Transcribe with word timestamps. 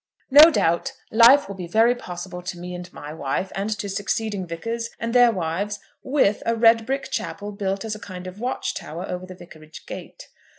No 0.31 0.49
doubt 0.49 0.93
life 1.11 1.47
will 1.47 1.53
be 1.53 1.67
very 1.67 1.93
possible 1.93 2.41
to 2.41 2.57
me 2.57 2.73
and 2.73 2.91
my 2.91 3.13
wife, 3.13 3.51
and 3.53 3.69
to 3.77 3.87
succeeding 3.87 4.47
vicars 4.47 4.89
and 4.99 5.13
their 5.13 5.31
wives, 5.31 5.79
with 6.01 6.41
a 6.43 6.55
red 6.55 6.87
brick 6.87 7.11
chapel 7.11 7.51
built 7.51 7.85
as 7.85 7.93
a 7.93 7.99
kind 7.99 8.25
of 8.25 8.39
watch 8.39 8.73
tower 8.73 9.05
over 9.07 9.27
the 9.27 9.35
Vicarage 9.35 9.85
gate. 9.85 10.29